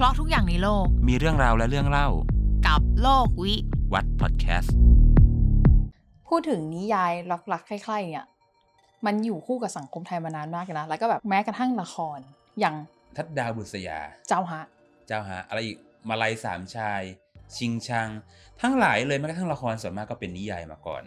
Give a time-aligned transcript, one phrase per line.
[0.00, 2.08] เพราะทุกอย่างในโลกมีเรื่องราวและเรื่องเล่า
[2.66, 3.54] กับโลกวิ
[3.94, 4.76] วัดพอดแคสต์
[6.28, 7.12] พูดถึงนิยาย
[7.52, 8.26] รักๆใคร่ๆเนี่ย
[9.06, 12.18] มันอยู่คู่กับสังคมไทยมานานมากเลยนะแล้วก็แบบแม้กระทั่งละคร
[12.60, 12.74] อย่าง
[13.16, 13.98] ทัดดาวบุษยา
[14.28, 14.62] เจ้าฮะ
[15.08, 15.76] เจ้าฮะ อะไรอีก
[16.08, 17.02] มาลัยสามชาย
[17.56, 18.08] ชิงชัง
[18.60, 21.02] ทั้งหลายเลยแม้กระทั่งละครส่วนมากก็เป็นนิยายมาก่อน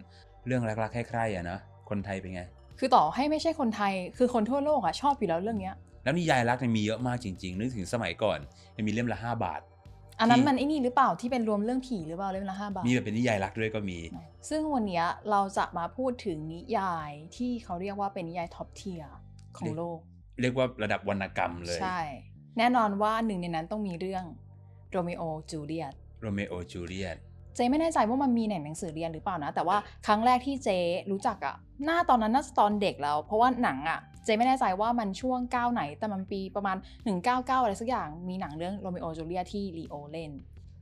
[0.45, 2.41] เรื่องรักๆใคร่ๆอะเนาะคนไทยเป็นไง
[2.79, 8.39] คือต่อให้ไม่ใช่คนไทย คือคนทั่วโลกอะชอบอยู่แล้วเรื่องเนี้ย แล้วนิยายรักเนี่ยมีเยอะมากจริงๆ นึกถึงสมัยก่อน
[8.75, 9.61] มันมีเล่มละ 5 บาท
[10.19, 13.99] อันนั้นที่มันไอ้นี่หรือเปล่าที่เป็นรวมเรื่องผีหรือเปล่าเล่มละห้าบาท มีแบบเป็นนิยายรักด้วยก็มี
[14.49, 19.13] ซึ่งวันเนี้ยเราจะมาพูดถึงนิยายที่เขาเรียกว่าเป็นนิยาย top tier
[19.57, 19.99] ของโลก
[20.41, 21.99] เรียกว่าระดับวรรณกรรมเลย ใช่
[22.57, 24.23] แน่นอนว่าหนึ่งในนั้นต้องมีเรื่อง
[24.91, 27.17] โรมิโอจูเลียตโรเมโอจูเลียต
[27.55, 30.69] เจไม่แน่ใจว่ามันมีในหนังสือเรียนหรือเปล่านะ แต่ว่าครั้งแรกที่เจ
[31.11, 36.77] รู้จักอะหน้าตอนนั้นน่าจะตอนเด็กแล้ว เพราะว่าหนังอะ เจไม่แน่ใจว่ามันช่วงก้าวไหน แต่มันปีประมาณ
[37.19, 40.31] 199 อะไรสักอย่าง มีหนังเรื่องโรมิโอจูเลียตที่ลีโอเล่น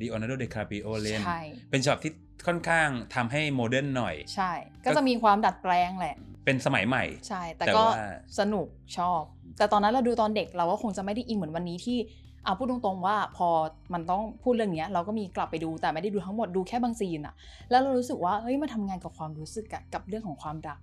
[0.01, 1.39] ลีโอนาร์โดดิคาปริโอเล่นใช่
[1.71, 2.11] เป็นฉบับที่
[2.47, 4.51] ค่อนข้างทำให้ modern หน่อย ใช่
[4.85, 7.95] ก็จะมีความดัดแปลงแหละ เป็นสมัยใหม่ ใช่ แต่แต่ก็ว่า
[8.39, 9.21] สนุกชอบ
[9.57, 11.97] แต่ตอนนั้นเราดูตอนเด็กเราก็คงจะไม่ได้อินเหมือนวันนี้ที่
[12.45, 13.47] เอาพูดตรงๆว่าพอ
[13.93, 17.33] มันต้องพูดเรื่องเนี้ยเราก็มีกลับไปดูแต่ไม่ได้ดูทั้งหมดดูแค่บาง scene อะ
[17.69, 20.79] แล้วเรารู้สึกว่าเฮ้ยมันทำงานกับความรู้สึกอะกับเรื่องของความรัก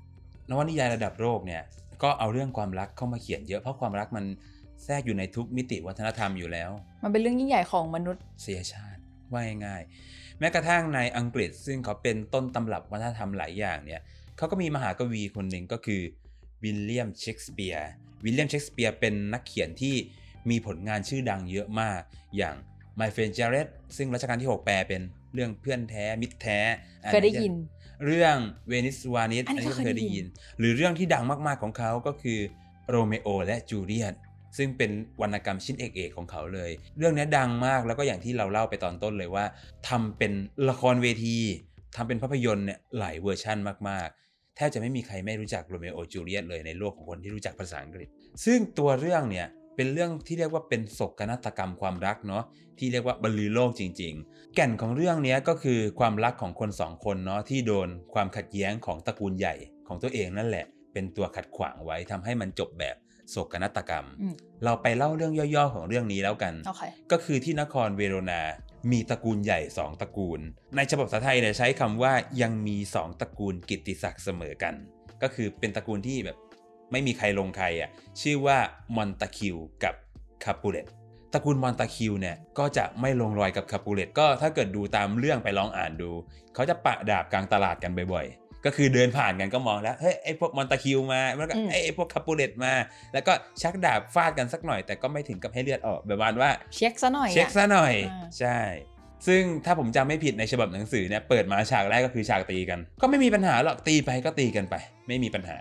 [0.48, 1.62] นวนิยายระดับโลกเนี่ย
[2.02, 4.25] ก็เอาเรื่องความรักเข้ามาเขียนเยอะเพราะความรักมัน
[4.84, 6.70] แทรกอยู่ในทุกมิติวัฒนธรรมอยู่แล้ว
[7.03, 9.00] มันเป็นเรื่องยิ่งใหญ่ของมนุษย์เสียชาติ
[9.33, 14.00] ว่าง่ายๆแม้กระทั่งในอังกฤษซึ่งเขาเป็นต้นตำรับวัฒนธรรมหลายอย่างเนี่ย
[14.36, 16.03] เขาก็มีมหากวีคนหนึ่งก็คือ
[16.62, 17.91] วิลเลียมเชกสเปียร์
[18.25, 19.94] วิลเลียมเชกสเปียร์เป็นนักเขียนที่
[20.50, 22.00] มีผลงานชื่อดังเยอะมาก
[22.36, 22.55] อย่าง
[22.98, 25.03] My Friend Jarlet ซึ่งรัชกาลที่ 6 แปลเป็น
[25.37, 26.59] เรื่องเพื่อนแท้มิตรแท้
[27.12, 27.53] เคยได้ยิน
[28.06, 28.37] เรื่อง
[28.69, 30.27] เวนิสวาณิชอันนี้ก็ก็เคยได้เคยได้ยิยินน
[30.59, 32.39] หรือเรื่องที่ดังมากๆของเขาก็คือ
[32.91, 34.15] โรเมโอและจูเลียต
[34.59, 39.45] ซึ่งเป็นวรรณกรรมชิ้นเอกๆของเขาเลย เรื่องนี้ดังมากแล้วก็อย่างที่เราเล่าไปตอนต้นเลยว่า
[39.89, 40.33] ทำเป็น
[40.69, 41.39] ละครเวที
[41.97, 43.56] ทำเป็นภาพยนตร์เนี่ยหลายเวอร์ชั่น
[43.89, 48.09] มากๆ แทบจะไม่มีใครไม่รู้จักโรเมโอจูเลียตเลยในโลกของคนที่รู้จักภาษาอังกฤษ
[48.44, 52.44] ซึ่งตัวเรื่องเนี่ย เป็นเรื่องที่เรียกว่าเป็นโศกนาฏกรรมความรักเนาะ
[52.78, 59.54] ที่เรียกว่าบรรลือโลกจริง ๆ แก่นของเรื่องเนี้ยก็คือความรักของคนสองคนเนาะที่โดนความขัดแย้งของตระกูลใหญ่
[59.88, 62.97] ของตัวเองนั่นแหละ เป็นตัวขัดขวางไว้ทำให้มันจบแบบ
[63.31, 64.34] โศกนาฏกรรมอืม
[64.65, 66.82] เราไปเล่าเรื่องย่อๆของเรื่องนี้แล้วกันโอเค
[67.12, 68.41] ก็คือที่นครเวโรนา
[68.91, 70.41] มีตระกูลใหญ่ 2 ตระกูล
[70.76, 74.75] ในฉบับภาษาไทยเนี่ยใช้คำว่ายังมี 2 ตระกูลกิตติศักดิ์เสมอกัน
[75.22, 76.36] ก็คือเป็นตระกูลที่แบบ
[76.92, 78.58] ไม่มีใครลงใครอะชื่อว่า
[78.97, 79.94] มอนตาคิวกับ
[80.44, 80.86] คาปูเลต
[81.32, 86.10] ตระกูลมอนตาคิวเนี่ยก็จะไม่ลงรอยกับคาปูเลตก็ถ้าเกิดดูตามเรื่องไปลองอ่านดู
[86.54, 92.72] เขาจะปะดาบกลางตลาดกันบ่อยๆ ก็คือเดินผ่านกันก็มองแล้วเฮ้ยไอพวกมอนตาคิวมาแล้วก็อืมไอไอพวกคาปูเลตมา
[93.12, 93.32] แล้วก็
[93.62, 98.58] ชักดาบฟาดกันสักหน่อย แต่ก็ไม่ถึงกับให้เลือดออกแบบว่าเช็คซะหน่อยเช็คอะซะหน่อยอ่าใช่
[99.26, 104.74] ซึ่งถ้าผมจำไม่ผิดในฉบับหนังสือเนี่ยเปิดมาฉากแรกก็คือฉากตีกัน ก็ไม่มีปัญหาหรอกตีไปก็ตีกันไป
[105.08, 105.56] ไม่มีปัญหา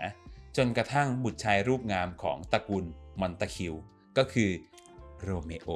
[0.56, 2.84] จนกระทั่งบุตรชายรูปงามของตระกูล
[3.20, 3.74] มอนตาคิว
[4.18, 4.50] ก็คือ
[5.22, 5.68] โรเมโอ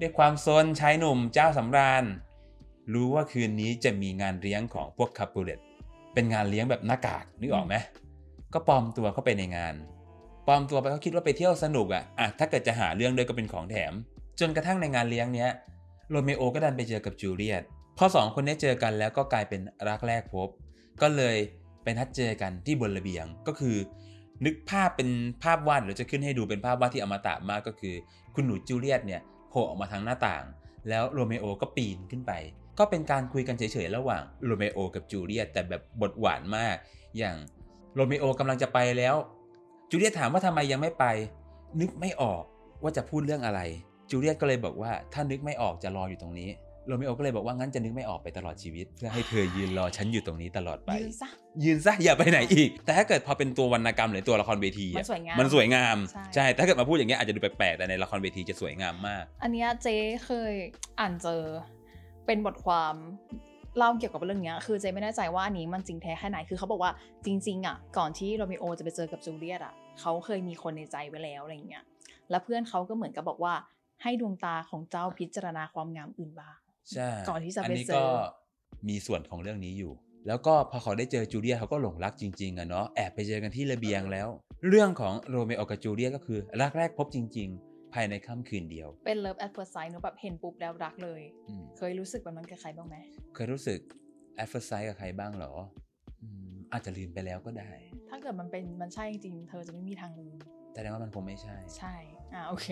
[0.00, 2.04] ด้วยความซนชายหนุ่มเจ้าสำราญ
[2.92, 5.60] รู้ว่าคืนนี้จะมีงานเลี้ยงของพวกคาปูเลต
[6.14, 7.74] เป็นงานเลี้ยงแบบหน้ากากนึกออกไหม
[8.54, 9.74] ก็ปลอมตัวเข้าไปในงาน
[10.46, 13.92] ปลอมตัวไปเขาคิดว่าไปเที่ยวสนุกอะอะถ้าเกิดจะหาเรื่องด้วยก็เป็นของแถม
[14.40, 15.50] จนกระทั่งในงานเลี้ยงเนี้ย
[16.10, 17.62] โรเมโอก็ดันไปเจอกับจูเลียต
[17.98, 20.48] พอสองคนนี้เจอกันแล้วก็กลายเป็นรักแรกพบ
[21.02, 21.36] ก็เลย
[21.82, 23.76] ไปนัดเจอกันที่บนระเบียงก็คือ
[24.44, 25.08] นึกภาพเป็น
[25.42, 27.94] ภาพวาดเดี๋ยวจะขึ้นให้ดูเป็นภาพวาดที่อมตะมากก็คือ
[28.34, 29.20] คุณหนูจูเลียตเนี่ย
[29.50, 30.44] โผล่ออกมาทางหน้าต่าง
[30.88, 32.32] แล้วโรเมโอก็ปีนขึ้นไป
[32.78, 36.76] ก็เป็นการคุยกันเฉยๆระหว่างโรเมโอกับจูเลียตแต่แบบบทหวานมาก
[37.18, 37.36] อย่าง
[37.94, 39.14] โรเมโอกำลังจะไปแล้ว
[39.90, 41.04] จูเลียตถามว่าทำไมยังไม่ไป
[41.80, 42.42] นึกไม่ออก
[42.82, 43.60] ว่าจะพูดเรื่องอะไร
[44.10, 46.50] จูเลียตก็เลยบอกว่าถ้านึกไม่ออกจะรออยู่ตรงนี้
[46.86, 51.28] โรเมโอก็เลยบอกว่างั้นจะนึกไม่ออกไปตลอดชีวิต เพื่อให้เธอยืนรอฉันอยู่ตรงนี้ตลอดไป ยืนซะ
[51.64, 59.96] ยืนซะอย่าไปไหนอีก แต่ถ้าเกิดพอเป็นตัววรรณกรรมหรือตัวละครเวทีอะมันสวยงามมันสวยงามใช่ใช่ถ้าเกิดมาพูดอย่างเงี้ยอาจจะดูแปลกๆแต่ในละครเวทีจะสวยงามมาก อันเนี้ยเจ๊
[60.26, 60.52] เคย
[61.00, 61.42] อ่านเจอ
[62.26, 62.94] เป็นบทความ
[63.78, 66.92] เล่าเกี่ยวกับเรื่องเนี้ยคือเจ๊ไม่แน่ใจว่าอันนี้มันจริงแท้แค่ไหนคือเขาบอกว่า
[67.26, 71.84] จริงๆอะก่อนที่โรมิโอจะไปเจอกับจูเลียตอะเขาเคยมีคนในใจไว้แล้วอะไรอย่างเงี้ย
[72.30, 73.54] แล้วเพื่อนเขาก็เหมือนกับบอกว่า
[74.02, 76.56] ให้ดวงตาของเจ้าพิจารณาความงามอื่นบ้าง
[76.94, 78.04] ใช่ก่อนที่จะอัไปนี้เจอก็
[78.88, 79.92] มีส่วนของเรื่องนี้อยู่
[80.26, 84.28] แล้วก็พอเขาได้เจอจูเลียตเขาก็หลงรักจริงๆอะเนาะแอบไปเจอกันที่ระเบียงแล้ว
[84.68, 92.96] เรื่องของโรเมโอกับจูเลียตก็คือรักแรกพบจริง ๆ ภายในค่ำคืนเดียว เป็น love at first sight เนอะแบบเห็นปุ๊บแล้วรักเลยอืมเคยรู้สึกแบบนั้นกับใครบ้างไหม
[93.34, 93.80] เคยรู้สึก
[94.36, 95.52] at first sight กับใครบ้างเหรอ
[96.22, 97.70] อืมอาจจะลืมไปแล้วก็ได้
[98.08, 100.36] ถ้าเกิดมันเป็นมันใช่จริงๆเธอจะไม่มีทางลืม
[100.74, 101.94] แสดงว่ามันคงไม่ใช่ ใช่
[102.34, 102.68] อ่าโอเค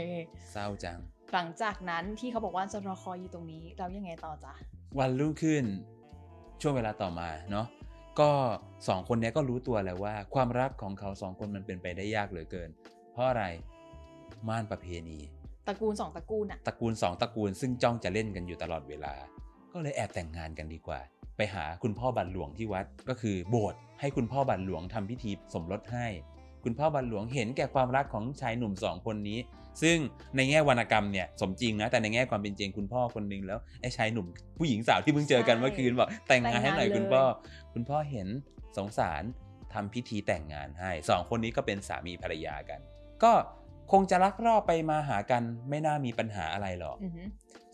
[0.53, 0.99] เศร้าจัง
[1.33, 4.53] หลังจากนั้นที่เขาบอกว่าจะรอคอยอยู่ตรงนี้เรายังไงต่อจ๊ะ
[4.99, 5.65] วันรุ่งขึ้น
[6.61, 7.67] ช่วงเวลาต่อมาเนาะ
[8.21, 8.31] ก็
[8.89, 12.71] สองคนเนี้ยก็รู้ตัวแล้วว่า ความรักของเขาสองคนมันเป็นไปได้ยากเหลือเกิน
[13.13, 13.45] เพราะอะไร
[14.49, 15.19] ม่านประเพณี
[15.69, 19.15] ตระกูลสองตระกูลอะตระกูลสองตระกูลซึ่งจ้องจะเล่นกันอยู่ตลอดเวลา
[19.73, 21.01] ก็เลยแอบแต่งงานกันดีกว่า
[21.37, 26.07] ไปหาคุณพ่อบัตรหลวงที่วัดก็คือโบสถ์ให้คุณพ่อบัตรหลวงทำพิธีสมรสให้
[26.65, 29.39] คุณพ่อบัตรหลวงเห็นแก่ความรักของชายหนุ่มสองคนนี้
[29.83, 29.97] ซึ่ง
[30.37, 34.27] ในแง่วรรณกรรมเนี่ยสมจริงนะ แต่ในแง่ความเป็นจริงคุณพ่อคนหนึงแล้วไอ้ชายหนุ่ม
[34.59, 37.23] ผู้หญิงสาวที่เพิ่งเจอกันเมื่อคืนบอกแต่งงานให้หน่อยคุณพ่อ
[37.75, 38.29] คุณพ่อเห็น
[38.77, 39.23] สงสาร
[39.73, 42.81] ทำพิธีแต่งงานให้สองคนนี้ก็เป็นสามีภรรยากัน
[43.23, 43.33] ก็
[43.93, 47.29] คงจะลักลอบไปมาหากันไม่น่ามีปัญหาอะไรหรอกอือหือ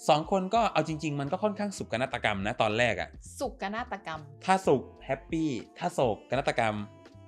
[0.09, 3.09] สองคนก็เอาจริง ๆ มันก็ค่อนข้างสุขนาฏกรรมนะตอนแรกอะ
[3.41, 6.75] สุขนาฏกรรม ถ้าสุข happy ถ้าโศกนาฏกรรม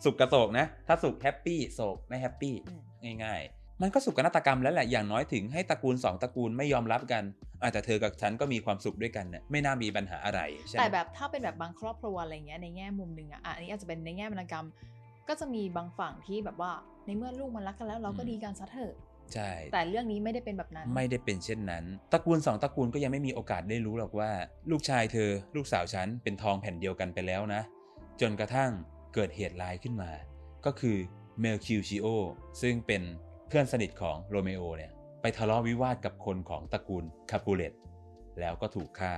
[0.05, 2.81] สุขกับโศกนะ ถ้าสุข happy โศกไม่ happy อืม
[3.25, 7.25] ง่ายๆ มันก็สุขนาฏกรรมแล้วแหละอย่างน้อยถึงให้ตระกูลสองตระกูลไม่ยอมรับกัน
[7.63, 14.67] อาแต่เธอกับฉันก็มีความสุขด้วยกันเนี่ยไม่น่ามีปัญหาอะไรใช่ไหมแต่แบบถ้าเป็นแบบบางครอบครัวอะไรเงี้ยในแง่มุมหนึ่งอะอะอันนี้อาจจะเป็นในแง่วรรณกรรม
[15.29, 16.73] ก็จะมีบางฝั่งที่แบบว่า
[17.07, 18.95] ในเมื่อลูกมันรักกันแล้วเราก็ดีกันซะเถอะ
[19.35, 24.31] ใช่ แต่เรื่องนี้ไม่ได้เป็นแบบนั้น ไม่ได้เป็นเช่นนั้น ตระกูลสองตระกูลก็ยังไม่มีโอกาสได้รู้หรอกว่า
[24.71, 27.63] ลูกชายเธอ ลูกสาวฉันเป็นทองแผ่นเดียวกันไปแล้วนะ
[28.21, 28.71] จนกระทั่ง
[29.19, 30.11] เกิดเหตุร้ายขึ้นมา
[30.67, 30.97] ก็คือ
[31.41, 32.07] เมลคิวชิโอ
[32.63, 33.03] ซึ่งเป็น
[33.49, 37.73] เพื่อนสนิทของโรเมโอเนี่ยไปทะเลาะวิวาทกับคนของตระกูลคาปูเลต
[38.41, 39.15] แล้วก็ถูกฆ่า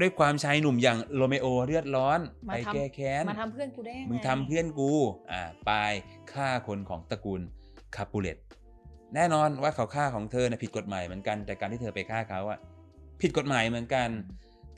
[0.00, 4.90] ด้วยความชายหนุ่มอย่างโรเมโอเลือดร้อนมาไปทำแก้แค้นมาทำเพื่อนกูได้ยังไงมึงทำเพื่อนกู
[5.32, 5.72] อ่าไป
[6.32, 7.40] ฆ่าคนของตระกูล
[7.96, 8.38] คาปูเลต
[9.14, 12.58] แน่นอนว่าเขาฆ่าของเธอนะผิดกฎหมายเหมือนกันแต่การที่เธอไปฆ่าเขาอะ
[13.20, 14.08] ผิดกฎหมายเหมือนกัน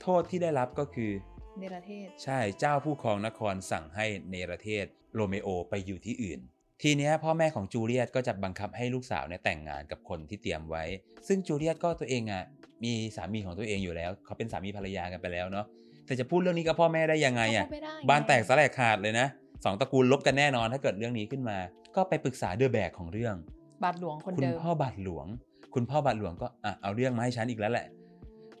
[0.01, 1.11] โทษที่ได้รับก็คือ
[1.59, 6.39] ในประเทศ ใช่เจ้าผู้ครองนครสั่งให้เนรเทศโรเมโอไปอยู่ที่อื่น
[6.81, 10.83] ทีเนี้ยพ่อแม่ของจูเลียตก็จะบังคับให้ลูกสาวเนี่ยแต่งงานกับคนที่เตรียมไว้
[11.27, 12.43] ซึ่งจูเลียตก็ตัวเองอะ
[12.83, 15.65] มีสามีของตัวเองอยู่แล้ว เขาเป็นสามีภรรยากันไปแล้วเนาะ
[16.05, 19.27] แต่จะพูดเรื่องนี้กับพ่อแม่ได้ยังไงอะก็พูดไม่ได้บ้านแตกสลายขาดเลยนะ
[19.65, 21.57] สองตระกูลลบกันแน่นอนถ้าเกิดเรื่องนี้ขึ้นมา
[21.95, 23.35] ก็ไปปรึกษาเดอะแบกของเรื่อง
[23.83, 25.27] บาทหลวงคนคุณเดิมพ่อบาทหลวง
[25.75, 27.87] คุณพ่อบาทหลวงก็อะเอาเรื่องมาให้ฉันอีกแล้วแหละ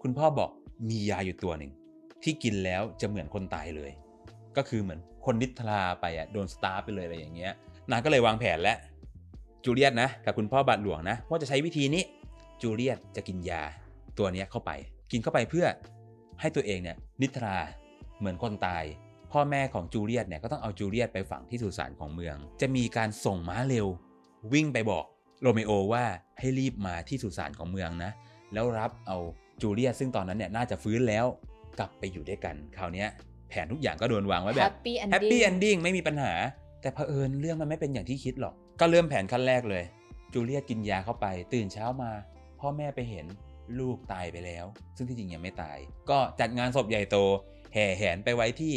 [0.01, 0.49] คุณพ่อบอก
[0.89, 1.71] มียาอยู่ตัวหนึ่ง
[2.23, 3.91] ที่กินแล้วจะเหมือนคนตายเลย
[4.57, 7.53] ก็คือเหมือนคนนิทราไปอะโดนสตาร์ไปเลยอะไรอย่างเงี้ย
[7.91, 8.77] นางก็เลยวางแผนแล้ว
[9.63, 12.03] จูเลียตนะกับคุณพ่อบาทหลวงนะว่าจะใช้วิธีนี้
[12.61, 13.63] จูเลียตจะกินยา
[14.17, 14.71] ตัวนี้เข้าไป
[15.11, 15.65] กินเข้าไปเพื่อ
[16.41, 17.57] ให้ตัวเองเนี่ยนิทรา
[18.19, 18.83] เหมือนคนตาย
[19.31, 23.87] พ่อแม่ของจูเลียตเนี่ยก็ต้องเอาจูเลียตไปฝังที่สุสานของเมือง จะมีการส่งม้าเร็ว
[24.53, 25.05] วิ่งไปบอก
[25.41, 26.03] โรเมโอว่า
[26.39, 28.11] ให้รีบมาที่สุสานของเมืองนะ
[28.53, 29.17] แล้วรับเอา
[29.61, 31.25] จูเลียตซึ่งตอนนั้นเนี่ยน่าจะฟื้นแล้ว
[31.79, 33.09] กลับไปอยู่ด้วยกัน คราวเนี้ย
[33.49, 36.33] แผนทุกอย่างก็โดนวางไว้แบบ Happy Ending Happy Ending ไม่มีปัญหา
[36.81, 39.83] แต่เผอิญเรื่องมันไม่เป็นอย่างที่คิดหรอก ก็เริ่มแผนขั้นแรกเลย
[40.33, 42.11] จูเลียตกินยาเข้าไป ตื่นเช้ามา
[42.59, 43.25] พ่อแม่ไปเห็น
[43.79, 44.65] ลูกตายไปแล้ว
[44.95, 45.77] ซึ่งที่จริงยังไม่ตาย
[46.09, 47.17] ก็จัดงานศพใหญ่โต
[47.73, 48.73] แห่แหนไปไว้ที่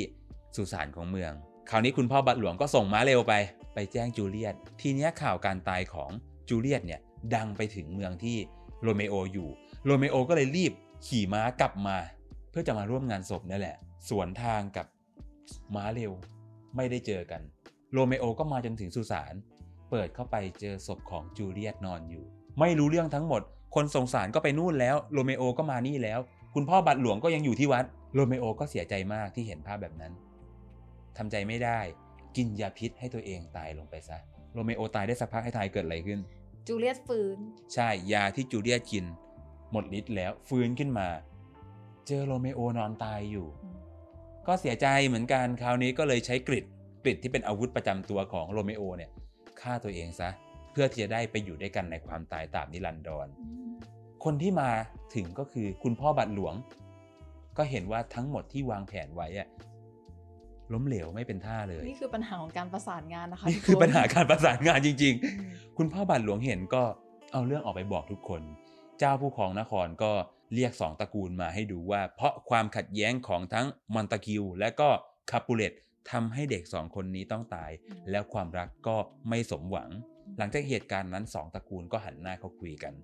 [0.56, 1.32] สุสานของเมือง
[1.70, 3.32] คราวนี้คุณพ่อบัตรหลวงก็ส่งม้าเร็วไป
[3.74, 6.10] ไปแจ้งจูเลียต ทีเนี้ยข่าวการตายของ
[6.48, 7.00] จูเลียตเนี่ย
[7.34, 8.36] ดังไปถึงเมืองที่
[8.82, 9.48] โรเมโออยู่
[9.84, 10.72] โรเมโอก็เลยรีบ
[11.06, 13.76] ขี่ม้ากลับมาเพื่อจะมาร่วมงานศพนั่นแหละ
[14.08, 14.86] สวนทางกับ
[15.74, 16.12] ม้าเร็ว
[16.76, 17.42] ไม่ได้เจอกัน
[17.92, 19.34] โรเมโอก็มาจนถึงสุสาน
[19.90, 22.24] เปิดเข้าไปเจอศพของจูเลียตนอนอยู่
[22.60, 23.42] ไม่รู้เรื่องทั้งหมด
[23.74, 26.18] คนส่งสารก็ไปนู่นแล้ว โรเมโอก็มานี่แล้ว
[26.54, 27.84] คุณพ่อบาทหลวงก็ยังอยู่ที่วัด
[28.14, 30.12] โรเมโอก็เสียใจมากที่เห็นภาพแบบนั้น
[31.16, 31.80] ทำใจไม่ได้
[32.36, 34.18] กินยาพิษให้ตัวเองตายลงไปซะ
[34.52, 36.20] โรเมโอตายได้สักพักให้ทายเกิดอะไรขึ้น
[36.66, 37.38] จูเลียตฟื้น
[37.74, 39.04] ใช่ ยาที่จูเลียตกิน
[39.72, 41.08] หมดฤทธิ์แล้ว ฟื้นขึ้นมา
[42.06, 43.46] เจอโรเมโอนอนตายอยู่
[44.46, 46.64] ก็เสียใจเหมือนกันคราวนี้ก็เลยใช้กริด
[47.02, 49.10] กริดที่เป็นอาวุธประจำตัวของโรเมโอเนี่ย
[49.60, 50.30] ฆ่าตัวเองซะ
[50.72, 53.28] เพื่อที่จะได้ไปอยู่ด้วยกันในความตายตามนิรันดร
[54.24, 54.70] คนที่มา
[55.14, 56.54] ถึงก็คือคุณพ่อบัตรหลวง
[57.58, 59.48] ก็เห็นว่าทั้งหมดที่วางแผนไว้อะ
[60.72, 66.82] ล้มเหลวไม่เป็นท่าเลย นี่คือปัญหาของการประสานงานนะคะนี่ทุกคือคนปัญหาการประสานงานจริงอืมๆคุณพ่อบาทหลวงเห็นก็
[67.32, 68.42] เอาเรื่องออกไปบอกทุกคน
[68.98, 70.12] เจ้าผู้ครองนครก็
[70.54, 74.88] เรียกสองตระกูลมาให้ดูว่า เพราะความขัดแย้งของทั้งมอนตาคิว และก็
[75.30, 75.72] คาปูเลต
[76.10, 77.70] ทำให้เด็กสองคนนี้ต้องตาย
[78.10, 78.96] แล้วความรักก็
[79.28, 79.90] ไม่สมหวัง
[80.38, 82.94] หลังจากเหตุการณ์นั้นสองตระกูลก็หันหน้าเข้าคุยกัน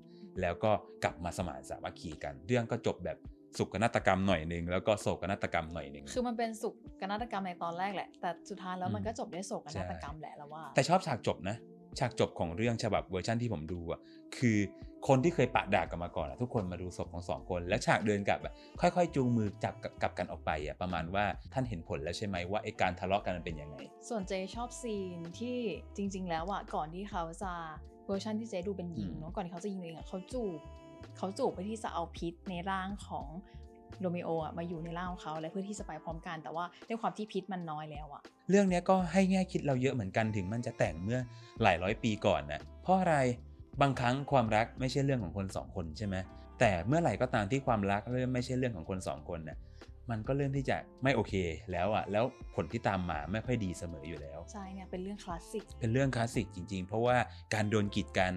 [0.41, 0.73] แล้วก็
[1.05, 3.19] กลับมาสมานสามัคคีกัน เรื่องก็จบแบบ
[3.59, 6.71] สุขนาฏกรรมหน่อยหนึ่งแล้วก็โศกนาฏกรรมหน่อยหนึ่งคือมันเป็นสุ
[7.01, 11.57] กนาฏกรรมในตอนแรกแหละ แต่สุดท้ายแล้วมันอืมก็จบด้วยโศกนาฏกรรมแหละแล้วว่า แต่ชอบฉากจบนะ
[11.99, 14.01] ฉากจบของเรื่องฉบับเวอร์ชันที่ผมดูอะ
[14.37, 14.59] คือ
[15.09, 23.77] คนที่เคยปะดาบกันมาก่อนอะทุกคนมาดูศพของสองคน แล้วฉากเดินกลับอะค่อยๆ จูงมือจับกันกลับกันออกไปอะประมาณว่าท่านเห็นผลแล้วใช่ไหมว่าไอการทะเลาะกันมันเป็นยังไง
[24.09, 25.59] ส่วนเจชอบ scene ที่
[25.97, 27.53] จริง ๆ แล้วอะก่อนที่เขาจะ
[28.07, 30.59] เวอร์ชันที่เจดูเป็นหญิงเนาะก่อนที่เขาจะยิงตัวเองอะเขาจูบ
[31.17, 33.27] เขาจูบเพื่อที่จะเอาพิษในร่างของ
[34.01, 41.19] โรมิโออะมาอยู่ในร่างของเขาและเพื่อที่จะไปพร้อมกัน แต่ว่าด้วยความที่พิษมันน้อยแล้วอะเรื่องเนี้ยก็ให้แง่คิดเราเยอะเหมือนกันถึงมันจะแต่งเมื่อ
[41.63, 43.17] หลายร้อยปีก่อนนะเพราะอะไร
[43.81, 46.17] บางครั้งความรักไม่ใช่เรื่องของคนสองคนใช่ไหม
[46.61, 49.59] แต่เมื่อไหร่ก็ตามที่ความรักเริ่มไม่ใช่เรื่องของคนสองคนน่ะ
[50.11, 51.35] มันก็เริ่มที่จะไม่โอเค
[51.73, 57.17] แล้วอะแล้วผลที่ตามมาไม่ค่อยดีเสมออยู่แล้วใช่เนี่ยเป็นเรื่องคลาสสิกเป็นเรื่องคลาสสิกจริง ๆ เพราะว่า
[57.55, 58.35] การโดนกีดกัน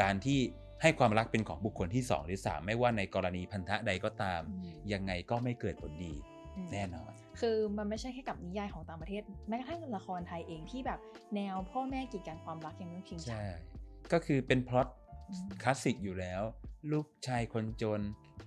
[0.00, 0.38] การที่
[0.82, 6.14] ให้ความรักเป็นของบุคคลที่ 2 หรือ 3 ไม่ว่าในกรณีพันธะใดก็ตามอืมยังไงก็ไม่เกิดผลดี
[6.56, 7.10] อืมแน่นอน
[7.40, 10.98] คือมันไม่ใช่แค่กับนิยายของต่างประเทศ แม้กระทั่งละครไทยเองที่แบบ
[11.36, 13.46] แนวพ่อแม่กีดกันความรักอย่างเรื่องชิงชัใช่ย
[14.12, 14.88] ก็คือเป็นพล็อต
[15.30, 16.42] อืมคลาสสิกอยู่แล้ว
[16.92, 18.00] ลูกชายคนจน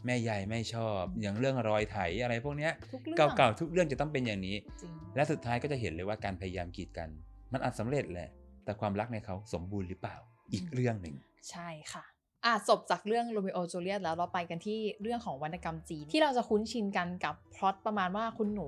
[0.06, 7.10] แม่ใหญ่ไม่ชอบ อย่างเรื่องรอยไถอะไรพวกเนี้ยทุกเรื่องเก่าๆทุกเรื่องจะต้องเป็นอย่างนี้จริงและสุดท้ายก็จะเห็นเลยว่าการพยายามกีดกัน
[7.54, 8.30] มันอาจสำเร็จแหละ
[8.66, 10.16] แต่ความรักในเขาสมบูรณ์หรือเปล่า
[10.54, 11.16] อีกเรื่องหนึ่ง
[11.52, 12.04] ใช่ค่ะ
[12.46, 18.68] อะจบจากเรื่องโรมิโอจูเลียตแล้วเราไปกันที่เรื่องของวรรณกรรมจีน ที่เราจะคุ้นชินกันกับพล็อตประมาณว่าคุณหนู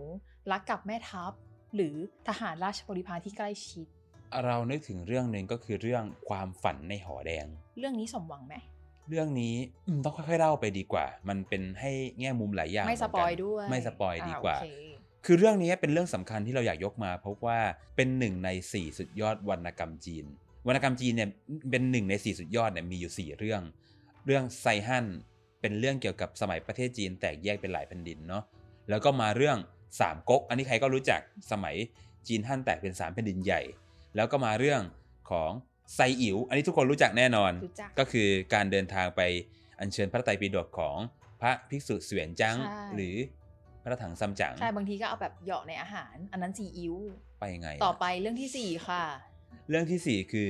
[0.51, 1.32] รักกับแม่ทัพ
[1.75, 1.96] หรือ
[2.27, 3.88] ทหารราชบริพารที่ใกล้ชิด
[4.46, 7.46] เรานึกถึงเรื่องหนึ่งก็คือเรื่องความฝันในหอแดง
[7.79, 8.55] เรื่องนี้สมหวังไหม
[9.10, 9.55] เรื่องนี้
[9.88, 14.67] อืมต้องค่อยๆเล่าไปดีกว่า มันเป็นให้แง่มุมหลายอย่างไม่สปอยด้วยไม่สปอยดีกว่าอะโอเค
[15.25, 17.58] คือเรื่องนี้เป็นเรื่องสำคัญที่เราอยากยกมา เพราะว่า
[17.96, 20.25] เป็นหนึ่งใน 4 สุดยอดวรรณกรรมจีน
[20.67, 21.29] วรรณกรรมจีนเนี่ย
[21.69, 23.62] เป็นหนึ่งใน4สุดยอดเนี่ยมีอยู่ 4 เรื่อง
[24.25, 25.05] เรื่องไซฮั่น
[25.62, 28.43] เป็นเรื่องเกี่ยวกับสมัยประเทศจีนแตกแยกเป็นหลายแผ่นดินเนาะ
[28.89, 29.57] แล้วก็มาเรื่อง
[30.00, 31.75] สามก๊กอันนี้ใครก็รู้จักสมัย
[32.27, 33.62] จีนฮั่นแตกเป็นสามแผ่นดินใหญ่
[34.15, 34.81] แล้วก็มาเรื่อง
[35.31, 35.51] ของ
[35.95, 39.22] ไซอิ๋วอันนี้ทุกคนรู้จักแน่นอนรู้จักก็คือการเดินทางไป
[39.79, 40.98] อัญเชิญพระไตรปิฎกของ
[41.41, 43.15] พระภิกษุเสวียนจังใช่หรือ
[43.84, 46.95] พระถังซัมจั๋งใช่บางทีก็เอาแบบเหยาะในอาหาร อันนั้นซีอิ๊ว
[47.39, 49.03] ไปยังไง ต่อไปเรื่องที่สี่ค่ะ
[49.69, 50.48] เรื่องที่ 4 คือ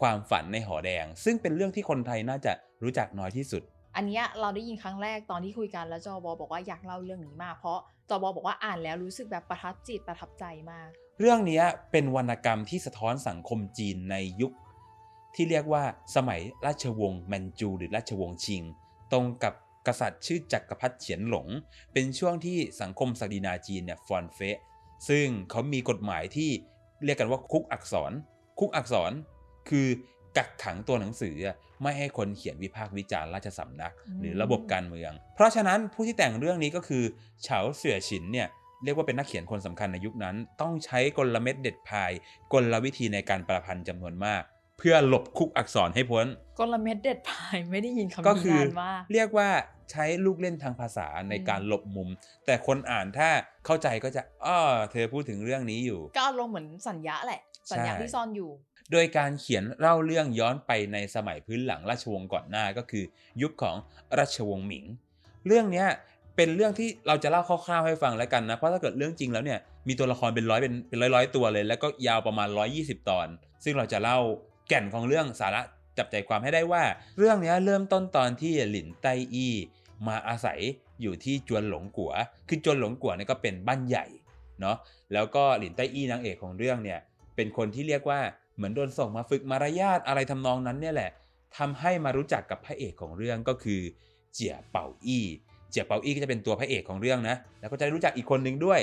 [0.00, 2.52] ความฝันในหอแดง ซึ่งเป็นเรื่องที่คนไทยน่าจะ
[2.82, 3.62] รู้จักน้อยที่สุด
[3.96, 7.78] อันเนี้ยเราได้ยินครั้งแรกตอนที่คุยกันแล้วจอบอบอกว่าอยากเล่าเรื่องนี้มากเพราะ
[8.08, 10.88] จอบอบอกว่าอ่านแล้วรู้สึกแบบประทับจิตประทับใจมาก
[11.20, 14.52] เรื่องนี้เป็นวรรณกรรมที่สะท้อนสังคมจีนในยุค
[15.34, 15.84] ที่เรียกว่า
[16.16, 18.62] สมัยราชวงศ์แมนจูหรือราชวงศ์ชิง
[19.12, 19.54] ตรงกับ
[19.86, 21.46] กษัตริย์ชื่อจักรพรรดิเฉียนหลง
[21.92, 24.58] เป็นช่วงที่สังคมศักดินาจีนเนี่ยฟอนเฟะ
[25.08, 26.50] ซึ่งเขามีกฎหมายที่
[27.04, 28.12] เรียกกันว่าคุกอักษร
[28.58, 29.12] คุกอักษร
[29.68, 29.86] คือ
[30.36, 37.04] กักขังตัวหนังสืออะไม่ให้คนเขียนวิพากษ์วิจารณ์ราชสำนักอืมหรือระบบการเมือง เพราะฉะนั้นผู้ที่แต่งเรื่องนี้ก็คือ
[37.42, 38.48] เฉาเสี่ยฉินเนี่ย
[38.84, 42.10] เรียกว่าเป็นนักเขียนคนสำคัญในยุคนั้น ต้องใช้กลเม็ดเด็ดพาย
[42.52, 44.42] กลวิธีในการประพันธ์จำนวนมาก
[44.78, 46.26] เพื่อหลบคุกอักษรให้พ้น
[46.58, 49.48] กลเม็ดเด็ดพายไม่ได้ยินคำก็นี้คือนานมากเรียกว่า
[49.90, 52.08] ใช้ลูกเล่นทางภาษาในการหลบมุม
[52.46, 53.28] แต่คนอ่านถ้า
[53.66, 54.58] เข้าใจก็จะอ้อ
[54.92, 57.40] เธอพูดถึงเรื่องนี้อยู่ ก็อารมณ์เหมือนสัญญาแหละ
[57.70, 58.50] สัญญาใช่ที่ซ่อนอยู่
[58.92, 63.04] โดยการเขียนเล่าเรื่องย้อนไปในสมัยพื้นหลังราชวงศ์ก่อนหน้าก็คือ
[63.42, 63.76] ยุคของ
[64.18, 64.84] ราชวงศ์หมิง
[65.46, 65.88] เรื่องเนี้ย
[66.36, 73.26] เป็นเรื่องที่เราจะเล่าคร่าวๆให้ฟังแล้วกันนะ เพราะถ้าเกิดเรื่องจริงแล้วเนี่ยมีตัวละครเป็นร้อยเป็นเป็นร้อยๆตัวเลย แล้วก็ยาวประมาณ 120 ตอน
[73.64, 74.18] ซึ่งเราจะเล่า
[74.68, 75.62] แก่นของเรื่องสาระ
[75.98, 76.82] จับใจความให้ได้ว่า
[77.18, 79.54] เรื่องนี้เริ่มต้นตอนที่หลินไตอี้
[80.06, 80.58] มาอาศัย
[81.02, 82.12] อยู่ที่จวนหลงกัว
[82.48, 84.06] คือจวนหลงกัวเนี่ยก็เป็นบ้านใหญ่
[84.60, 84.76] เนาะ
[85.12, 86.98] แล้วก็หลินไตอี้นางเอกของเรื่องเนี่ย
[87.42, 88.20] เป็นคนที่เรียกว่า
[88.56, 91.10] เหมือนโดนส่งมาฝึกมารยาทอะไรทำนองนั้นเนี่ยแหละ
[91.58, 93.80] ทำให้มารู้จักกับพระเอกของเรื่องก็คือ
[94.32, 95.24] เจียเป่าอี้
[95.70, 98.80] เจียเป่าอี้ก็จะเป็นตัวพระเอกของเรื่องนะ แล้วก็จะได้รู้จักอีกคนหนึ่งด้วย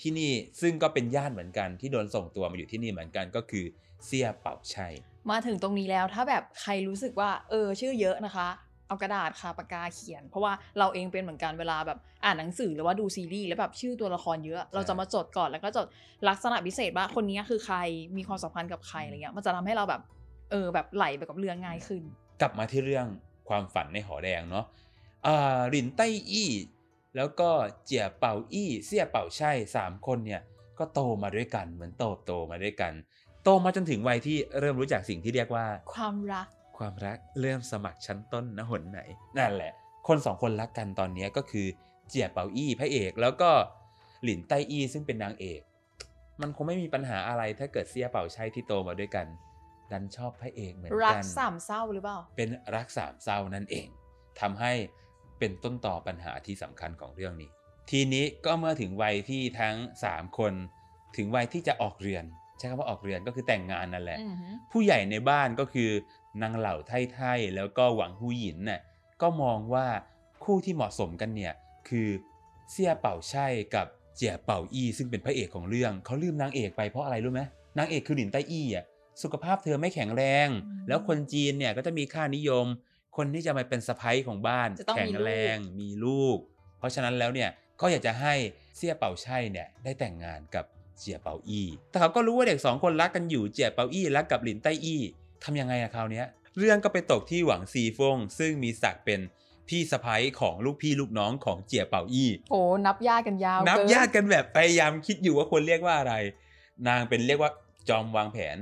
[0.00, 3.64] ที่นี่ซึ่งก็เป็นญาติเหมือนกันที่โดนส่งตัวมาอยู่ที่นี่เหมือนกันก็คือ
[4.04, 4.94] เสียเป่าชัย
[5.30, 8.48] มาถึงตรงนี้แล้วถ้าแบบใครรู้สึกว่าเออชื่อเยอะนะคะ
[8.88, 15.86] เอากระดาษค่ะปากกาเขียน เพราะว่าเราเองเป็นเหมือนกันเวลาแบบอ่านหนังสือหรือว่าดูซีรีส์แล้วแบบชื่อตัวละครเยอะ เราจะมาจดก่อนแล้วก็จด
[16.28, 17.76] ลักษณะพิเศษว่าคนนี้คือใคร
[18.16, 20.02] มีความสัมพันธ์กับใครอะไรเงี้ยมันจะทำให้เราแบบ
[20.50, 22.02] เออแบบไหลไปกับเรื่องง่ายขึ้น
[22.40, 23.06] กลับมาที่เรื่อง
[23.48, 24.64] ความฝันในหอแดงเนาะ
[25.26, 26.50] อ่าหลินไต้อี้
[27.16, 27.50] แล้วก็
[27.84, 30.42] เจียเป่าอี้เสี่ยเป่าชัยสามคนเนี่ย
[30.78, 32.92] ก็โตมาด้วยกันเหมือนโตโตมาด้วยกัน
[33.44, 36.46] โตมาจนถึงวัยที่เริ่มรู้จักสิ่งที่เรียกว่า ความรัก
[36.82, 39.00] ความรักเริ่มสมัครชั้นต้นนะหนไหน
[39.38, 39.72] นั่นแหละ
[40.08, 41.66] คนสองคนรักกันตอนเนี้ยก็คือ
[42.08, 43.50] เจียเป่าอี้พระเอก แล้วก็
[44.24, 45.60] หลินไต้อี้ซึ่งเป็นนางเอก
[46.40, 49.26] มันคงไม่มีปัญหาอะไรถ้าเกิดเสี่ยเป่าชัยที่โตมาด้วยกัน
[49.90, 53.88] ดันชอบพระเอกเหมือนรักกันสามเศร้าหรือเปล่า เป็นรักสามเศร้านั่นเอง
[54.40, 54.72] ทำให้
[55.38, 57.50] เป็นต้นต่อปัญหาที่สำคัญของเรื่องนี้
[57.90, 59.76] ทีนี้ก็เมื่อถึงวัยที่ทั้ง
[60.08, 60.52] 3 คน
[61.16, 62.24] ถึงวัยที่จะออกเรือน
[62.58, 65.90] ใช้คำว่าออกเรือนก็คือแต่งงานนั่นแหละอือหือผู้ใหญ่ในบ้านก็คือ
[66.42, 67.20] นางเหล่าไทไท
[67.56, 68.80] แล้วก็หวังฮูหยินน่ะ
[69.22, 69.86] ก็มองว่า
[70.44, 71.54] คู่ที่เหมาะสมกันเนี่ย
[71.88, 72.08] คือ
[72.70, 77.42] เสี่ยเป่าใช่กับเจียเป่าอี้ซึ่งเป็นพระเอกของเรื่องเขาลืมนางเอกไปเพราะอะไรรู้ไหม
[77.78, 78.84] นางเอกคือหลินไต้อี้อะ
[79.22, 80.48] สุขภาพเธอไม่แข็งแรง
[80.88, 82.66] แล้วคนจีนเนี่ยก็จะมีค่านิยม
[83.16, 86.38] คนที่จะมาเป็นสะพ้ยของบ้านจะต้องแข็มีงลูกแรงมีลูก
[86.78, 88.34] เพราะฉะนั้นแล้วเนี่ยก็อยากจะให้
[88.76, 90.64] เสี่ยเป่าไช่เนี่ยได้แต่งงานกับ
[90.98, 95.02] เจียเปาอี้ แต่เขาก็รู้ว่าเด็กสองคนรักกันอยู่เจียเปาอี้รักกับหลินไต้อี้
[95.44, 96.26] ทำยังไงอะคราวเนี้ย
[96.58, 99.20] เรื่องก็ไปตกที่หวังซีฟง ซึ่งมีศักดิ์เป็น
[99.68, 106.14] พี่สะพ้ยของลูกพี่ลูกน้องของเจียเปาอี้โอ้นับญาติกันยาว นับเกิญาติกันแบบพยายามคิดอยู่ว่าควรเรียกว่าอะไร
[106.88, 107.50] นางเป็นเรียกว่า
[107.88, 108.58] จอมวางแผน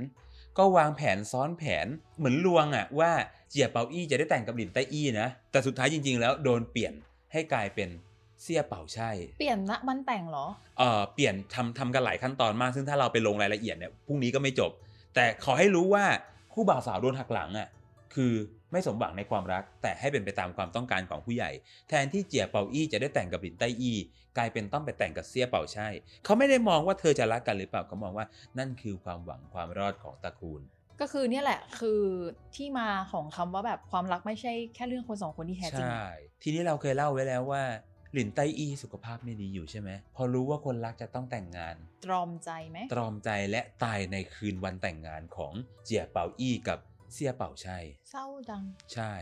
[0.57, 3.11] ก็วางแผนซ้อนแผนเหมือนลวงอะว่า
[3.49, 6.93] เจียเปาอี้จะได้แต่งกับหลินไต้อี้นะ แต่สุดท้ายจริง ๆ แล้วโดนเปลี่ยน
[7.33, 7.89] ให้กลายเป็น
[8.43, 10.45] เสี่ยเป่าใช่ เปลี่ยนนะมันแต่งเหรอ
[10.77, 14.71] เอ่อเปลี่ยนทำทำกันหลายขั้นตอนมาก ซึ่งถ้าเราไปลงรายละเอียดเนี่ยพรุ่งนี้ก็ไม่จบ
[15.15, 16.05] แต่ขอให้รู้ว่า
[16.53, 17.67] คู่บ่าวสาวโดนหักหลังอะ
[18.15, 18.33] คือ
[18.71, 21.51] ไม่สมหวังในความรัก แต่ให้เป็นไปตามความต้องการของผู้ใหญ่
[21.89, 23.97] แทนที่เจียเปาอี้จะได้แต่งกับหลินไต้อี้
[24.37, 25.87] กลายเป็นต้องไปแต่งกับเซี่ยเป่าใช่
[26.23, 28.25] เขาไม่ได้มองว่าเธอจะรักกันหรือเปล่าเขามองว่า
[28.57, 30.61] นั่นคือความหวังความรอดของตระกูล
[31.01, 32.01] ก็คือเนี่ยแหละคือ
[32.55, 36.07] ที่มาของคำว่าแบบความรักไม่ใช่แค่เรื่องคนสองคนที่แท้จริงใช่
[36.43, 37.63] ทีนี้เราเคยเล่าไว้แล้วว่า
[38.13, 41.75] หลินไต้อี้สุขภาพไม่ดีอยู่ใช่ไหม พอรู้ว่าคนรักจะต้องแต่งงาน
[42.05, 45.53] ตรอมใจไหม ตรอมใจและตายในคืนวันแต่งงานของ
[45.83, 46.79] เจียเปาอี้กับ
[47.13, 48.63] เซี่ยเป่าชัยเศร้าจัง
[48.93, 49.13] ใช่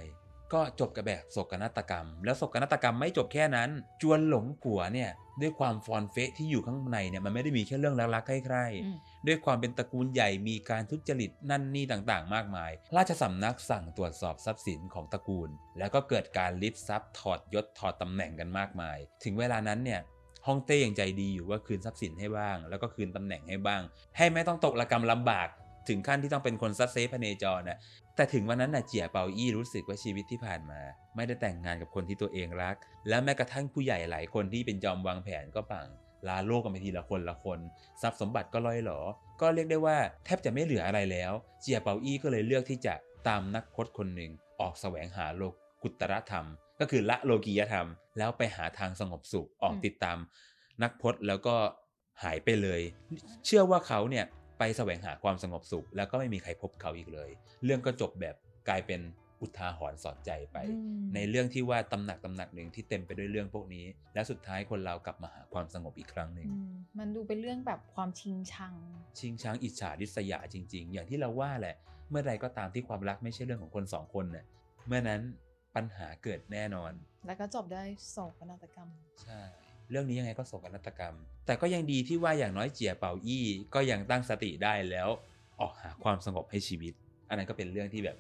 [0.53, 3.69] ก็จบกับแบบโศกนาฏกรรม แล้วโศกนาฏกรรมไม่จบแค่นั้น
[4.01, 20.01] จวนหรงกั๋วเนี่ยด้วยความฟอนเฟะที่อยู่ข้างในเนี่ยมันไม่ได้มีแค่เรื่องรักๆใคร่อืมๆด้วยความเป็นตระกูลใหญ่มีการทุจริตนั่นนี่ต่างๆ มากมาย ราชสำนักสั่งตรวจสอบทรัพย์สินของตระกูล แล้วก็เกิดการริบทรัพย์ถอดยศถอดตำแหน่งกันมากมาย ถึงเวลานั้นเนี่ย
[20.47, 23.81] ฮ่องเต้ยังใจดีอยู่ว่าคืนทรัพย์สินให้บ้าง แล้วก็คืนตำแหน่งให้บ้าง
[24.17, 25.47] ให้ไม่ต้องตกระกรรมลำบาก
[25.89, 27.79] ถึงขั้นที่ต้องเป็นคนซัดเซพเนจรนะ
[28.15, 30.79] แต่ถึงวันนั้นน่ะเจียเป่าอวี้รู้สึกว่าชีวิตที่ผ่านมา
[31.15, 32.75] ไม่ได้แต่งงานกับคนที่ตัวเองรัก
[33.09, 35.87] และแม้กระทั่งผู้ใหญ่หลายคนที่เป็นจอมวางแผนก็ปัง
[36.27, 37.59] ลาโลกกันไปทีละคนละคน
[38.01, 38.99] ทรัพย์สมบัติก็ล่อยหลอ
[39.41, 41.31] ก็เรียกได้ว่าแทบจะไม่เหลืออะไรแล้ว
[41.61, 42.93] เจียเปาอี้ก็เลยเลือกที่จะ
[43.27, 45.43] ตามนักพจน์คนหนึ่งออกแสวงหาโล
[45.83, 46.45] กุตรธรรม
[46.79, 50.17] ก็คือละโลกียธรรม แล้วไปหาทางสงบสุขออกติดตาม
[50.83, 51.55] นักพจน์แล้วก็
[52.23, 52.81] หายไปเลย
[53.45, 54.25] เชื่อว่าเขาเนี่ย
[54.59, 57.29] ไปแสวงหาความสงบสุข แล้วก็ไม่มีใครพบเขาอีกเลย
[57.65, 58.35] เรื่องก็จบแบบ
[58.69, 59.01] กลายเป็น
[59.41, 68.73] อุทาหรณ์สอนใจไปอืมในเรื่องที่ว่าตำหนักตำหนักหนึ่งที่เต็มไปด้วยเรื่องพวกนี้ และสุดท้ายคนเรากลับมาหาความสงบอีกครั้งหนึ่งอืมมันดูเป็นเรื่องแบบความชิงชัง
[69.19, 71.75] ชิงช้างอิจฉาริษยาจริง ๆ อย่างที่เราว่าแหละ
[72.09, 74.45] เมื่อใดก็ตามที่ความรักไม่ใช่เรื่องของคนสองคนเนี่ย
[74.87, 75.21] เมื่อนั้น
[75.75, 76.91] ปัญหาเกิดแน่นอน
[77.27, 78.89] แล้วก็จบด้วยโศกนาฏกรรม
[79.21, 79.39] ใช่
[79.91, 85.09] เรื่องนี้ยังไงก็โศกนาฏกรรม แต่ก็ยังดีที่ว่าอย่างน้อยเจียเป่าอี้ก็ยังตั้งสติได้แล้ว
[85.61, 86.93] ออกหาความสงบให้ชีวิต
[87.29, 88.17] อันนั้นก็เป็นเรื่องที่แบบ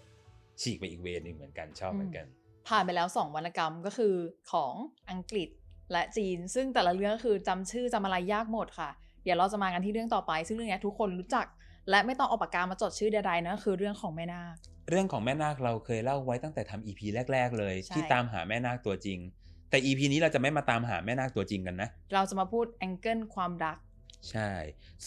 [0.61, 2.25] ฉีกไปอีกเวรหนึ่งเหมือนกันชอบเหมือนกัน
[2.67, 4.13] ผ่านไปแล้ว 2วรรณกรรมก็คือ
[4.51, 4.73] ของ
[5.09, 5.49] อังกฤษ
[5.91, 8.89] และจีน ซึ่งแต่ละเรื่องก็คือจำชื่อจำอะไรยากหมดค่ะ
[9.23, 11.45] เดี๋ยวเราจะมากันที่เรื่องต่อไป ซึ่งเรื่องเนี้ยทุกคนรู้จัก
[11.89, 14.55] และไม่ต้องเอาปากกามาจดชื่อใดๆนะคือเรื่องของแม่นาค
[14.89, 17.01] เรื่องของแม่นาคเราเคยเล่าไว้ตั้งแต่ทำ EP
[17.31, 19.19] แรก ๆ เลยใช่ที่ตามหาแม่นาคตัวจริง
[19.69, 23.77] แต่ EP นี้เราจะไม่มาตามหาแม่นาคตัวจริงกันนะ เราจะมาพูด angle ความรัก
[24.31, 24.51] ใช่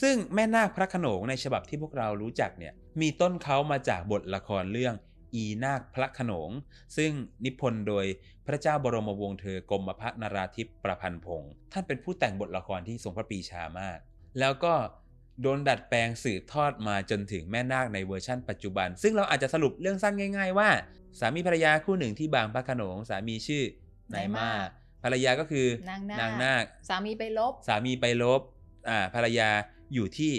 [0.00, 4.94] ซึ่งแม่นาคพระโขนงในฉบับที่พวกเรารู้จักเนี่ย มีต้นเค้ามาจากบทละครเรื่อง
[5.34, 6.50] อีนาคพระโขนง
[6.96, 7.10] ซึ่ง
[7.44, 8.06] นิพนธ์โดย
[8.46, 13.98] พระเจ้าบรมวงศ์เธอกรมพระนราธิปประพันธ์พงศ์ท่านเป็นผู้แต่งบทละครที่ทรงพระปรีชามาก
[14.40, 14.74] แล้วก็
[15.42, 20.70] โดนดัดแปลงสืบทอดมาจนถึงแม่นาคในเวอร์ชั่นปัจจุบัน ซึ่งเราอาจจะสรุปเรื่องสั้นง่าย ๆ ว่า
[21.20, 23.64] สามีภรรยาคู่หนึ่งที่บางพระโขนงสามีชื่อ
[24.14, 24.48] นายมา
[25.04, 28.40] ภรรยาก็คือนางนาคนางนาคสามีไปลบ สามีไปลบ
[28.88, 29.48] อ่าภรรยา
[29.94, 30.32] อยู่ที่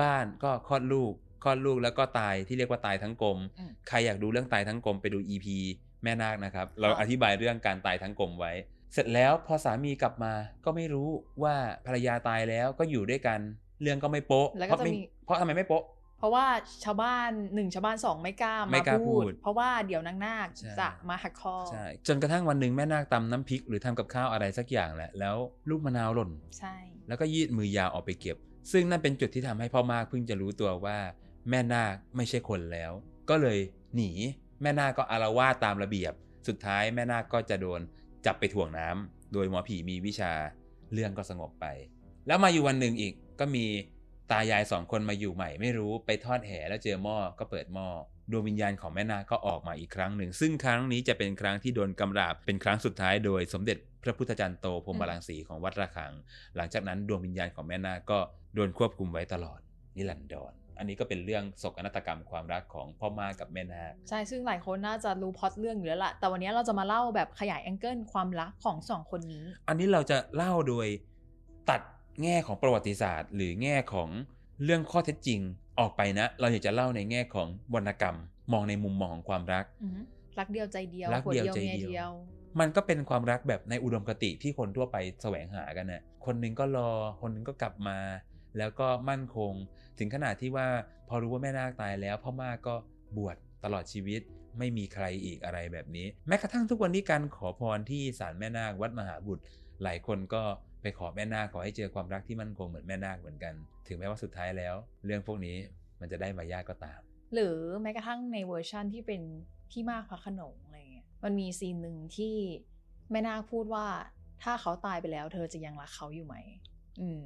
[0.00, 1.12] บ้านก็คลอดลูก
[1.44, 5.46] คลอดลูกแล้วก็ตายที่เรียกว่าตายทั้งกลม อืม ใครอยากดูเรื่องตายทั้งกลมไปดู EP
[6.02, 8.52] แม่นาคนะครับ เราครับอธิบายเรื่องการตายทั้งกลมไว้
[8.92, 10.32] เสร็จแล้วพอสามีกลับมา
[10.64, 11.08] ก็ไม่รู้
[11.42, 11.54] ว่า
[11.86, 13.40] ภรรยาตายแล้วก็อยู่ด้วยกัน
[13.82, 15.82] เรื่องก็ไม่โป๊ะแล้วเพก็ราะจะไม่มี เพราะทำไมไม่โป๊ะ
[16.18, 16.46] เพราะว่า
[16.84, 25.36] ชาวบ้านหนึ่งชาวบ้านสองไม่กล้าไม่มากล้าพูพูดดเพราะว่าเดี๋ยวนางนาคใช่จะมาหักคอใช่จนกระทั่งวันหนึ่งแม่นาคตำน้ำพริกหรือทำกับข้าวอะไรสักอย่างแหละ แล้ว
[25.70, 26.74] ลูกมะนาวหล่นใช่
[27.08, 28.36] แล้วก็ยืดมือยาวออกไปเก็บ
[28.72, 30.98] ซึ่งนั่นเป็นจุดที่ทำให้พ่อมากเพิ่งจะรู้ตัวว่า
[31.50, 32.92] แม่นาคไม่ใช่คนแล้ว
[33.30, 33.58] ก็เลย
[33.96, 34.10] หนี
[34.62, 36.12] แม่นาคก็อารวาสตามระเบียบ
[36.48, 37.80] สุดท้ายแม่นาคก็จะโดน
[38.26, 40.32] จับไปถ่วงน้ำโดยหมอผีมีวิชา
[40.92, 41.66] เรื่องก็สงบไป
[42.26, 43.64] แล้วมาอยู่วันหนึ่งอีกก็มี
[44.30, 47.88] ตายายสองคนมาอยู่ใหม่ไม่รู้ไปทอดแห่แล้วเจอหม้อก็เปิดหม้อ
[48.30, 56.12] ดวงวิญญาณของแม่นาคก็ออกมาอีกครั้งหนึ่ง ซึ่งครั้งนี้จะเป็นครั้งที่โดนกำราบเป็นครั้งสุดท้ายโดยสมเด็จพระพุทธจันทร์โตพรหมรังสีของวัดระฆัง
[56.56, 58.18] หลังจากนั้นดวงวิญญาณของแม่นาคก็
[58.54, 59.58] โดนควบคุมไว้ตลอด
[59.96, 70.86] นิรันดรอันนี้ก็เป็นเรื่องโศกนาฏกรรมความรักของพ่อมากับแม่นาคใช่ซึ่งหลายคนน่าจะรู้พล็อตเรื่องอยู่แล้วล่ะแต่วันนี้เราจะมาเล่าแบบขยายแองเกิลความรักของสองคนนี้ อันนี้เราจะเล่าโดย
[71.70, 71.80] ตัด
[72.22, 74.08] แง่ของประวัติศาสตร์ หรือแง่ของ
[74.64, 75.40] เรื่องข้อเท็จจริง
[75.80, 78.16] ออกไปนะ เราอยากจะเล่าในแง่ของวรรณกรรม
[78.52, 80.04] มองในมุมมองของความรักอือหือ
[80.38, 82.12] รักเดียวใจเดียวรักผัวเดียวเดียวใจเมียเดียวเดียว
[82.60, 87.98] มันก็เป็นความรักแบบในอุดมคติที่คนทั่วไปแสวงหากันน่ะคนหนึงก็รอ คนหนึงก็กลับมา
[88.58, 89.52] แล้วก็มั่นคง
[89.98, 90.66] ถึงขนาดที่ว่า
[91.08, 92.74] พอรู้ว่าแม่นาคตายแล้วพ่อมากก็
[93.16, 94.20] บวชตลอดชีวิต
[94.58, 99.44] ไม่มีใครอีกอะไรแบบนี้ แม้กระทั่งทุกวันนี้การขอพรที่ศาลแม่นาควัดมหาบุตร
[99.82, 100.42] หลายคนก็
[100.86, 103.54] ไปขอแม่นาคขอให้เจอความรักที่มั่นคงเหมือนแม่นาคเหมือนกัน
[103.86, 105.56] ถึงแม้ว่าสุดท้ายแล้ว เรื่องพวกนี้
[106.00, 107.00] มันจะได้มายากก็ตาม
[107.34, 109.22] หรือแม้กระทั่งในเวอร์ชั่นที่เป็น
[109.70, 112.34] พี่มากพระขนงอะไรเงี้ยมันมีซีนหนึ่งที่
[113.10, 113.86] แม่นาคพูดว่า
[114.42, 116.36] ถ้าเขาตายไปแล้ว เธอจะยังรักเขาอยู่ไหม
[117.00, 117.20] อืม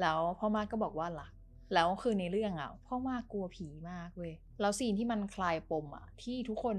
[0.00, 1.32] แล้วพ่อมากก็บอกว่ารัก
[1.74, 6.76] แล้วคือในเรื่องอะพ่อมากกลัวผีมากเว้ย แล้วซีนที่มันคลายปมอะที่ทุกคน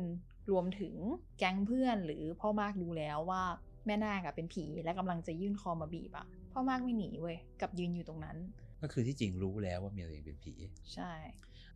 [0.52, 0.96] รวมถึง
[1.40, 3.44] แก๊งเพื่อนหรือพ่อมากดูแล้วว่า
[3.86, 8.38] แม่นาคอะเป็นผีและกำลังจะยื่นคอมาบีบอะพ่อมากไม่หนีเว้ยกลับยืนอยู่ตรงนั้น
[8.82, 10.54] ก็คือที่จริงรู้แล้วว่าเมียตัวเองเป็นผี
[10.94, 11.12] ใช่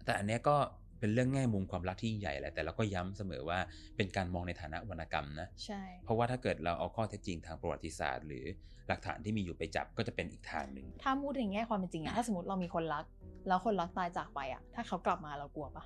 [0.05, 0.55] แต่อันเนี้ยก็
[0.99, 3.59] เป็นเรื่องแง่มุมความรักที่ยิ่งใหญ่แหละแต่เราก็ย้ำเสมอว่า
[3.97, 8.45] เป็นการมองในฐานะวรรณกรรมนะใช่เพราะว่าถ้าเกิดเราเอาข้อเท็จจริงทางประวัติศาสตร์ หรือ
[8.87, 13.05] หลักฐานที่มีอยู่ไปจับก็จะเป็นอีกทางหนึ่งถ้าพูดในแง่ความเป็นจริงอะถ้าสมมติเรามีคนรัก
[13.47, 15.83] แล้วคนรักตายจากไปอะถ้าเขากลับมาเรากลัวปะ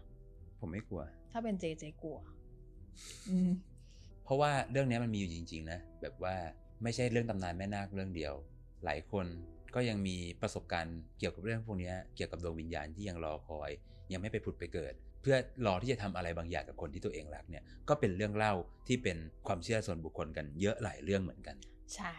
[0.60, 1.02] ผมไม่กลัว
[1.32, 2.18] ถ้าเป็นเจเจกลัว
[3.30, 3.50] อืม
[4.28, 6.36] เพราะว่าเรื่องนี้มันมีอยู่จริง ๆ นะ แบบว่า
[6.84, 8.34] ไม่ใช่เรื่องตำนานแม่นาคเรื่องเดียว
[8.86, 9.26] หลายคน
[9.76, 13.70] ก็ยังมีประสบการณ์เกี่ยวกับเรื่องพวกนี้เกี่ยวกับดวงวิญญาณที่ยังรอคอย
[14.12, 15.36] ยังไม่ไปผุดไปเกิด เพื่อ
[15.66, 18.54] รอที่จะทำอะไรบางอย่างกับคนที่ตัวเองรักเนี่ยก็เป็นเรื่องเล่า
[18.88, 21.56] ที่เป็นความเชื่อส่วนบุคคลกันเยอะหลายเรื่องเหมือนกัน
[21.96, 22.14] ใช่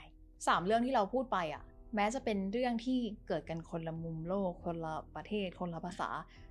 [0.47, 1.63] สามเรื่องที่เราพูดไปอะ
[1.95, 6.09] แม้จะเป็นเรื่องที่เกิดกันคนละมุมโลก คนละประเทศ คนละภาษา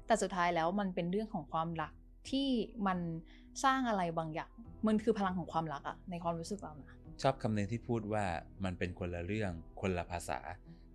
[0.07, 1.93] แต่สุดท้ายแล้วมันเป็นเรื่องของความรัก
[2.29, 2.47] ที่
[2.87, 2.99] มัน
[3.63, 4.51] สร้างอะไรบางอย่าง
[4.87, 8.25] มันคือพลังของความรักอะในความรู้สึกเรานะชอบคำหนึ่งที่พูดว่า
[8.65, 10.39] มันเป็นคนละเรื่องคนละภาษา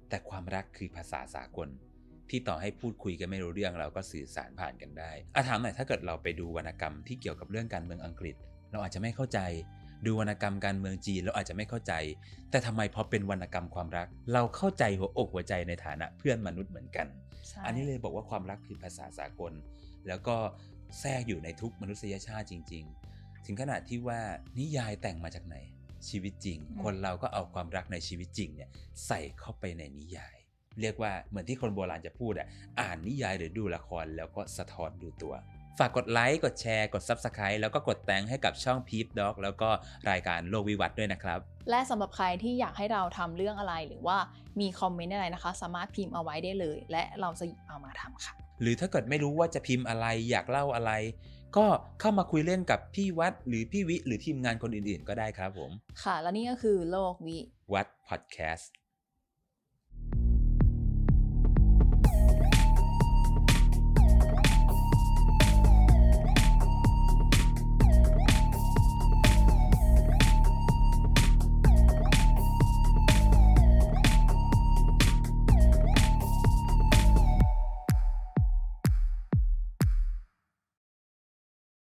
[0.09, 1.69] แต่ความรักคือภาษาสากล
[2.31, 8.37] ที่ต่อให้พูดคุยกันไม่รู้เรื่องเราก็สื่อสารผ่านกันได้อาถามหน่อยถ้าเกิดเราไปดูวรรณกรรมที่เกี่ยวกับเรื่องการเมืองอังกฤษ
[8.73, 9.41] เราอาจจะไม่เข้าใจ
[10.07, 11.93] ดูวรรณกรรมการเมืองจีนเราอาจจะไม่เข้าใจ
[12.51, 17.07] แต่ทำไมพอเป็นวรรณกรรมความรัก เราเข้าใจหัวอกหัวใจในฐานะเพื่อนมนุษย์เหมือนกัน
[17.49, 19.53] ใช่อันนี้เลยบอกว่าความรักคือภาษาสากล
[20.09, 20.37] แล้วก็
[21.01, 24.21] แทรกอยู่ในทุกมนุษยชาติจริง ๆ ถึงขนาดที่ว่า
[24.59, 25.57] นิยายแต่งมาจากไหน
[26.09, 28.71] ชีวิตจริง คนเราก็เอาความรักในชีวิตจริงเนี่ย
[29.07, 30.37] ใส่เข้าไปในนิยาย
[30.81, 32.49] เรียกว่าเหมือนที่คนโบราณจะพูดอะ
[32.81, 35.35] อ่านนิยายหรือดูละครแล้วก็สะท้อนดูตัว
[35.79, 39.69] ฝากกดไลค์ กดแชร์ กด Subscribe แล้วก็กดแตงให้กับช่อง Peep Dog แล้วก็
[40.11, 41.39] รายการโลกวิวัฒน์ด้วยนะครับ
[41.71, 44.19] และสำหรับใครที่อยากให้เราทำเรื่องอะไรหรือว่า
[44.61, 50.93] มีคอมเมนต์อะไรนะคะ สามารถพิมพ์เอาไว้ได้เลย และเราจะหยิบเอามาทำค่ะหรือถ้าเกิดไม่รู้ว่าจะพิมพ์อะไรอยากเล่าอะไร
[51.57, 51.67] ก็
[52.01, 55.71] เข้ามาคุยเล่นกับพี่วัดหรือพี่วิ หรือทีมงานคนอื่นๆ ก็ได้ครับผม
[56.03, 57.39] ค่ะ และนี่ก็คือโลกวิ
[57.75, 58.73] วัดพอดแคสต์